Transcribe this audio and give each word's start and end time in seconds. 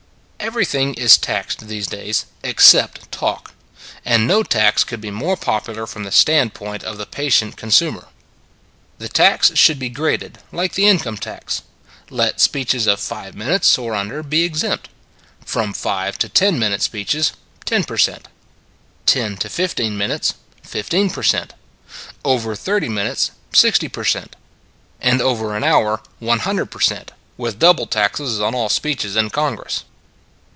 Everything 0.43 0.95
is 0.95 1.19
taxed 1.19 1.67
these 1.67 1.85
days 1.85 2.25
except 2.41 3.09
talk: 3.11 3.53
and 4.03 4.25
no 4.25 4.41
tax 4.41 4.83
could 4.83 4.99
be 4.99 5.11
more 5.11 5.37
popular 5.37 5.85
from 5.85 6.03
the 6.03 6.11
standpoint 6.11 6.83
of 6.83 6.97
the 6.97 7.05
patient 7.05 7.55
con 7.57 7.69
sumer. 7.69 8.07
The 8.97 9.07
tax 9.07 9.51
should 9.53 9.77
be 9.77 9.87
graded, 9.87 10.39
like 10.51 10.73
the 10.73 10.87
in 10.87 10.97
come 10.97 11.15
tax. 11.17 11.61
Let 12.09 12.39
speeches 12.41 12.87
of 12.87 12.99
five 12.99 13.35
minutes 13.35 13.77
or 13.77 13.93
under 13.93 14.23
be 14.23 14.41
exempt; 14.41 14.89
from 15.45 15.73
five 15.73 16.17
to 16.17 16.27
ten 16.27 16.57
minute 16.57 16.81
speeches, 16.81 17.33
ten 17.63 17.83
per 17.83 17.97
cent; 17.99 18.27
ten 19.05 19.37
to 19.37 19.47
fifteen 19.47 19.95
min 19.95 20.09
H4 20.09 20.15
It 20.15 20.21
s 20.21 20.33
a 20.33 20.33
Good 20.33 20.39
Old 20.41 20.41
World 20.41 20.57
utes, 20.63 20.69
fifteen 20.71 21.09
per 21.11 21.23
cent. 21.23 21.53
Over 22.25 22.55
thirty 22.55 22.89
min 22.89 23.05
utes, 23.05 23.29
sixty 23.53 23.87
per 23.87 24.03
cent; 24.03 24.35
and 24.99 25.21
over 25.21 25.55
an 25.55 25.63
hour 25.63 26.01
100 26.17 26.65
per 26.65 26.79
cent, 26.79 27.11
with 27.37 27.59
double 27.59 27.85
taxes 27.85 28.41
on 28.41 28.55
all 28.55 28.69
speeches 28.69 29.15
in 29.15 29.29
Congress. 29.29 29.83